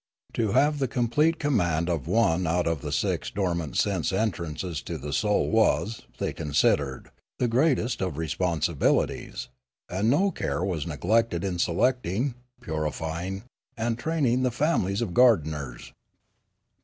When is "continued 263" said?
1.33-1.39